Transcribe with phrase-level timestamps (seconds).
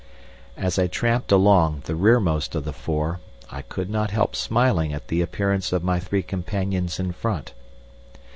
[0.57, 3.19] As I tramped along, the rearmost of the four,
[3.51, 7.53] I could not help smiling at the appearance of my three companions in front.